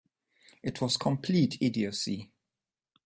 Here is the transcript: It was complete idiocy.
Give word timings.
It 0.63 0.81
was 0.81 0.97
complete 0.97 1.59
idiocy. 1.61 2.31